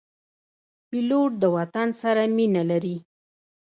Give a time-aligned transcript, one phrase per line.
[0.89, 2.97] پیلوټ د وطن سره مینه لري.